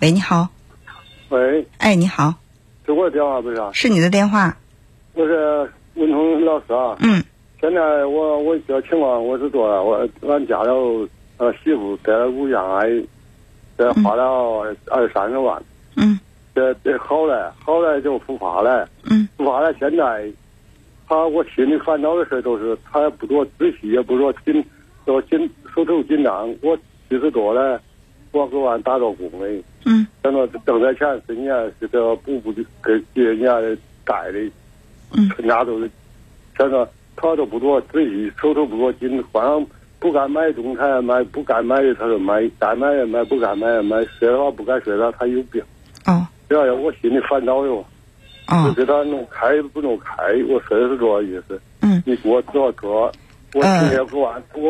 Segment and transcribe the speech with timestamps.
[0.00, 0.48] 喂，你好。
[1.30, 2.32] 喂，哎，你好，
[2.86, 3.70] 是我的电话不是啊？
[3.72, 4.56] 是你的电话。
[5.14, 6.96] 我是文通老师啊。
[7.00, 7.22] 嗯
[7.60, 10.72] 现在我我这情况我是说了，我俺家了
[11.38, 12.88] 呃媳妇得了乳腺癌，
[13.76, 14.24] 这花了
[14.86, 15.60] 二三十万，
[15.96, 16.20] 嗯
[16.54, 20.30] 这这好了，好了就复发了，嗯复发了现在，
[21.08, 24.64] 他我心里烦恼的事都是他不多仔细，也不说紧，
[25.04, 26.48] 说紧手头紧张。
[26.62, 26.76] 我
[27.08, 27.82] 七十多了，
[28.32, 29.62] 我给俺打着工嘞。
[29.84, 30.06] 嗯。
[30.22, 33.60] 等到挣点钱是人家是这补补的，给给人家
[34.04, 34.38] 带的，
[35.12, 35.30] 嗯。
[35.38, 35.90] 人家都是，
[36.56, 36.86] 现在
[37.16, 39.66] 他都不多自己，手头不多紧，反正
[39.98, 45.62] 不敢买东西还买，不该买的他就买，该买也买，不该买也买，睡的话不该说啥他有病，
[46.06, 46.26] 哦。
[46.48, 47.84] 这样我心里烦恼哟，
[48.48, 50.14] 就哦给他弄开不弄开，
[50.48, 53.12] 我说的是这个意思，嗯，你给我这这，我
[53.52, 54.62] 今天给俺我今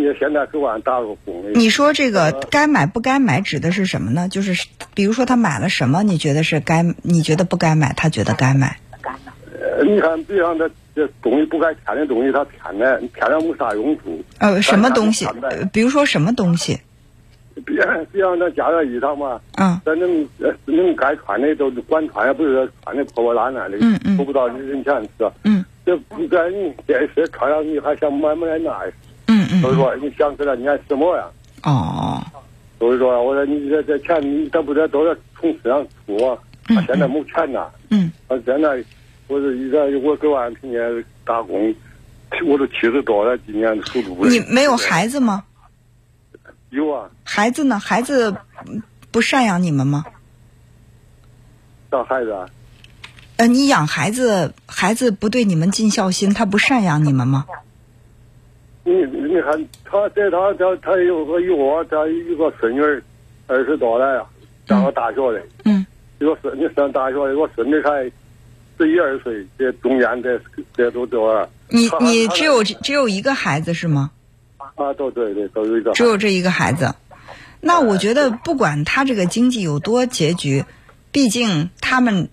[0.00, 4.28] 天现在给俺打个工，你说这个该买不该买指的是什么呢？
[4.28, 8.78] 就是比如说他买了什么，你觉得是该，你觉得不该买，他觉得该买。
[9.60, 14.24] 呃，你看，比方这这东西不该添的东西，他添的，添了没啥用处。
[14.38, 15.28] 呃，什么东西
[15.72, 16.80] 比如说什么东西？
[17.54, 17.76] 比
[18.10, 25.32] 比方那家园衣裳嘛，嗯咱能呃能该穿的都管穿，也不是穿的破破烂烂的，嗯嗯够不到人钱是吧？
[25.44, 28.70] 嗯这不该你这事穿上你还想买买那，
[29.62, 31.24] 所以说你想知道你还什么呀？
[31.62, 32.22] 哦
[32.78, 36.36] 所以说我说你这这钱你这不得都是从身上出啊？
[36.68, 38.84] 嗯他现在没钱呐，嗯他现在
[39.28, 41.74] 我是一个我给俺平年打工，
[42.44, 44.30] 我都七十多了，今年属猪的。
[44.30, 45.44] 你没有孩子吗？
[46.70, 47.78] 有啊，孩子呢？
[47.78, 48.34] 孩子
[48.66, 50.04] 嗯不赡养你们吗？
[51.90, 52.48] 啥孩子啊？
[53.36, 57.46] 呃，你养孩子，孩子不对你们尽孝心，他不赡养你们吗？
[58.84, 63.02] 你你看他在他他他有个有我他有个孙女儿，
[63.46, 64.26] 二十多了呀，
[64.66, 65.86] 上个大学的，嗯
[66.18, 68.10] 有个孙女上大学的，我孙女才
[68.78, 70.40] 十一二岁，这中间这
[70.74, 71.48] 这都多少？
[71.68, 74.10] 你你只有只有一个孩子是吗？
[74.74, 75.92] 啊，都对对，都有一个。
[75.92, 76.94] 只有这一个孩子，
[77.60, 80.64] 那我觉得不管他这个经济有多拮据，
[81.12, 82.28] 毕竟他们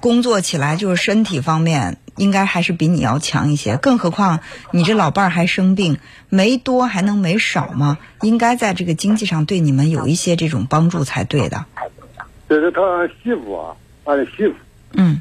[0.00, 3.76] 工作起来就是身体方面应该还是比你要强一些。
[3.76, 5.98] 更何况你这老伴儿还生病，
[6.28, 7.98] 没多还能没少吗？
[8.22, 11.64] 应该在这个经济上对你们有一些这种帮助才对的。
[12.48, 12.80] 这是他
[13.22, 14.54] 媳妇啊，他的媳妇，
[14.92, 15.20] 嗯，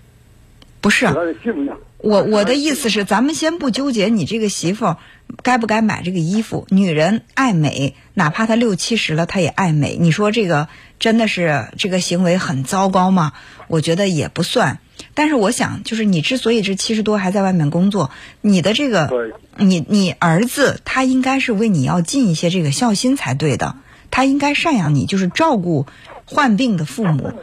[0.79, 1.59] 不是俺的媳妇。
[1.97, 4.95] 我我的意思是，咱们先不纠结你这个媳妇
[5.41, 6.67] 该不该买这个衣服。
[6.69, 9.97] 女人爱美，哪怕她六七十了，她也爱美。
[9.99, 10.67] 你说这个
[10.99, 13.33] 真的是这个行为很糟糕吗？
[13.67, 14.79] 我觉得也不算。
[15.13, 23.75] 但是我想，就是你之所以这七十多还在外面工作，你的这个，你你儿子他应该是为你要尽一些这个孝心才对的，
[24.11, 25.87] 他应该赡养你，就是照顾
[26.25, 27.33] 患病的父母，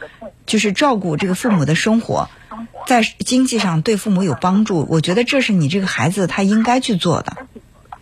[0.45, 2.29] 就是照顾这个父母的生活，
[2.85, 4.85] 在经济上对父母有帮助。
[4.89, 7.37] 我觉得这是你这个孩子他应该去做的，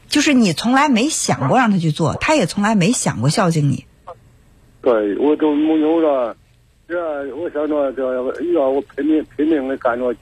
[0.07, 3.85] 就是你从来没想过让他去做，他也从来没想过孝敬你。
[4.81, 6.35] 对我都没有了。
[6.87, 6.97] 这
[7.35, 8.03] 我想着这
[8.53, 10.13] 要我拼命拼命的干着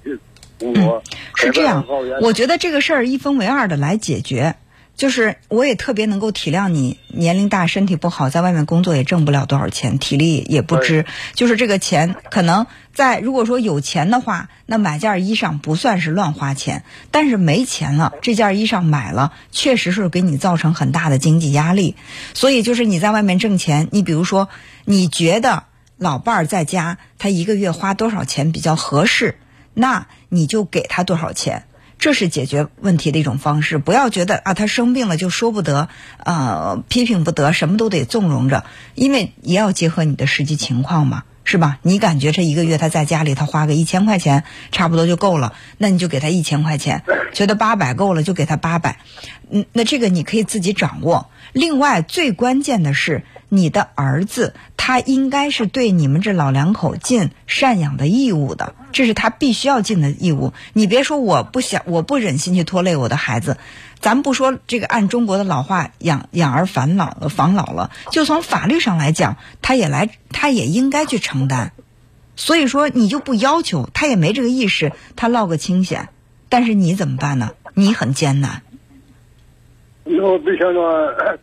[0.59, 1.01] 工作。
[1.35, 1.83] 是这样，
[2.21, 4.55] 我觉得这个事儿一分为二的来解决。
[4.95, 11.05] 就是我也特别能够体谅你年龄大身体不好，在外面工作也挣不了多少钱，体力也不支。
[11.33, 21.95] 就是这个钱可能在如果说有钱的话，那买件衣裳不算是乱花钱，但是没钱了，这件衣裳买了，确实是给你造成很大的经济压力。
[22.35, 24.49] 所以就是你在外面挣钱，你比如说
[24.85, 25.63] 你觉得
[25.97, 29.39] 老伴儿在家他一个月花多少钱比较合适，
[29.73, 31.63] 那你就给他多少钱。
[32.01, 41.77] 这是解决问题的一种方式，不要觉得啊，他生病了就说不得，呃，批评不得，什么都得纵容着，因为也要结合你的实际情况嘛，是吧？
[41.83, 47.03] 你感觉这一个月他在家里他花个一千块钱差不多就够了，那你就给他一千块钱；
[47.33, 48.97] 觉得八百够了就给他八百，
[49.51, 51.29] 嗯，那这个你可以自己掌握。
[51.53, 53.23] 另外，最关键的是，
[53.53, 60.53] 你的儿子他应该是对你们这老两口尽赡养的义务的，这是他必须要尽的义务。
[60.71, 63.57] 你别说我不想，我不忍心去拖累我的孩子。
[63.99, 71.73] 咱不说这个按中国的老话养养儿防老防老了，就从法律上来讲，他也来，他也应该去承担。
[72.37, 76.07] 所以说，你就不要求他也没这个意识，他落个清闲。
[76.47, 77.51] 但是你怎么办呢？
[77.73, 78.61] 你很艰难。
[80.05, 81.39] 我不想着，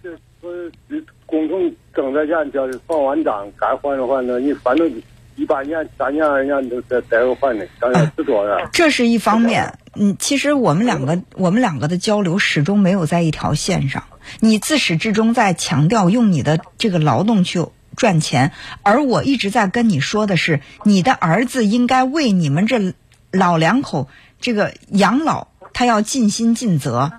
[1.28, 4.90] 工程挣的钱，叫还完账，该还的还的，你反正
[5.36, 8.66] 一八年、三年、二年都得得还的，咱要知多少？
[8.72, 14.04] 这是一方面，嗯，其实我们两个我们两个的交流始终没有在一条线上。
[14.40, 18.52] 你自始至终在强调用你的这个劳动去赚钱，
[18.82, 22.94] 而我一直在跟你说的是，你的儿子应该为你们这
[23.30, 24.08] 老两口
[24.40, 27.12] 这个养老，他要尽心尽责。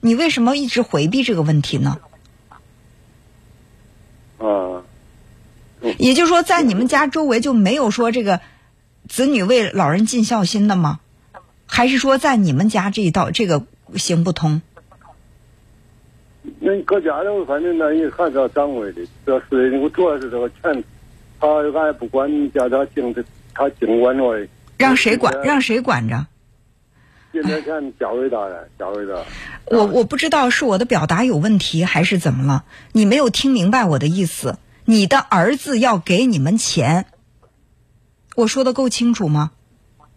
[0.00, 1.98] 你为什么一直回避这个问题呢？
[4.38, 4.82] 啊，
[5.98, 8.40] 也就是说，在你们家周围就没有说这个
[9.08, 11.00] 子女为老人尽孝心的吗？
[11.66, 13.64] 还是说在你们家这一道这个
[13.96, 14.60] 行不通？
[16.60, 20.84] 那搁家里，反正那也还是要掌柜的，这事情我主要是这个钱，
[21.40, 23.14] 他俺也不管，你叫他净
[23.54, 24.48] 他净管着。
[24.76, 25.32] 让谁管？
[25.42, 26.26] 让谁管着？
[27.32, 29.24] 借点钱交给他了，交给他。
[29.64, 34.58] 我我不知道是我的表达有问题还是怎么了，你没有听明白我的意思。
[34.84, 37.06] 你的儿子要给你们钱，
[38.36, 39.52] 我说的够清楚吗？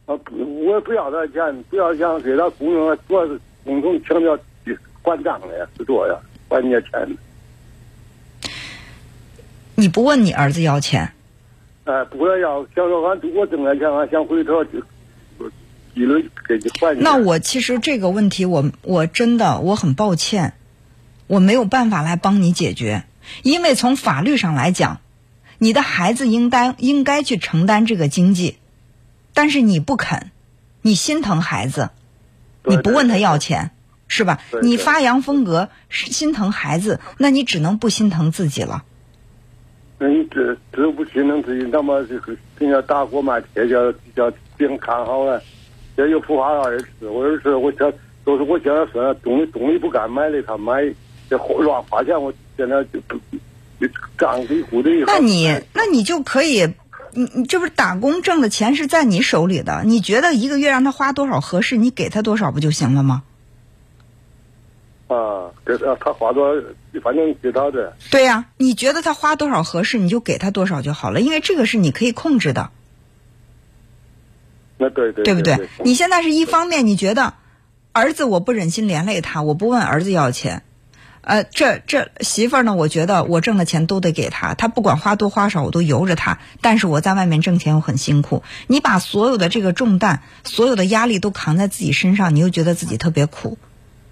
[0.05, 4.37] 啊不，我不要他钱，不要钱给他公用，主要是共同强调
[5.01, 7.17] 管账的，是这样，管你钱。
[9.75, 11.11] 你不问你儿子要钱？
[11.83, 14.79] 哎，不要，想说俺我挣了钱，俺想回头就
[15.93, 16.95] 积累给你还。
[16.95, 20.53] 那我其实这个问题，我我真的我很抱歉，
[21.27, 23.03] 我没有办法来帮你解决，
[23.43, 24.99] 因为从法律上来讲，
[25.57, 28.57] 你的孩子应当应该去承担这个经济，
[29.33, 30.31] 但是你不肯，
[30.81, 31.89] 你心疼孩子，
[32.63, 33.71] 你不问他要钱，
[34.07, 34.39] 是吧？
[34.61, 38.83] 你发扬风格是心疼孩子，那你只能不心疼自己了。
[39.97, 45.41] 那你这这不心疼自己，那么这个人家打锅卖铁叫叫病看好了，
[45.95, 47.89] 这又不花儿子，我儿子我这
[48.25, 50.81] 都是我现在说东西东西不敢买的，他买
[51.29, 53.19] 这乱花钱，我现在就不
[54.17, 54.89] 账里糊的。
[55.07, 56.65] 那你那你就可以，
[57.11, 59.83] 你你这不是打工挣的钱是在你手里的？
[59.85, 61.77] 你觉得一个月让他花多少合适？
[61.77, 63.23] 你给他多少不就行了吗？
[65.07, 66.67] 啊，给他他花多少，
[67.03, 67.95] 反正给他的。
[68.09, 72.71] 对呀，你觉得他花多少合适，你就给他多少就好了，因为这个是你可以控制的。
[74.77, 75.69] 那对对，对不对？
[75.83, 77.33] 你现在是一方面，你觉得
[77.91, 80.63] 儿子我不忍心连累他，我不问儿子要钱。
[81.25, 86.37] 呃，这这媳妇儿呢，我觉得我挣的钱都得给他，他不管花多花少，我都由着他。
[86.61, 88.43] 但是我在外面挣钱，我很辛苦。
[88.67, 93.57] 你把所有的这个重担、所有的压力都扛在自己身上，你又觉得自己特别苦。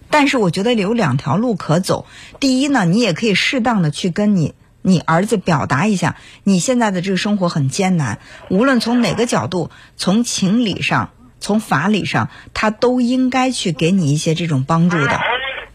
[0.10, 2.08] 但是我觉得有两条路可走。
[2.40, 8.18] 第一呢，你也可以适当的去跟你你儿子表达一下，你现在的这个生活很艰难，
[8.50, 15.20] 无论从哪个角度，从情理上、从法理上，他都应该去给你一些这种帮助的，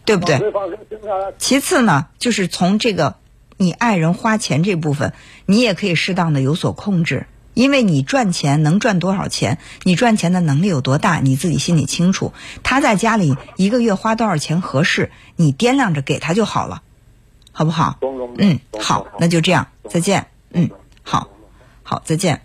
[0.09, 0.39] 对不对？
[1.37, 3.17] 其次呢，就是从这个
[3.57, 5.13] 你爱人花钱这部分，
[5.45, 7.27] 你也可以适当的有所控制。
[7.53, 12.33] 因为你赚钱能赚多少钱，你赚钱的能力有多大，你自己心里清楚。
[12.63, 16.81] 他在家里一个月花多少钱合适，你掂量着给他就好了，
[17.51, 17.99] 好不好？
[18.37, 20.25] 嗯，好，那就这样，再见。
[20.53, 20.69] 嗯，
[21.03, 21.27] 好，
[21.83, 22.41] 好，再见。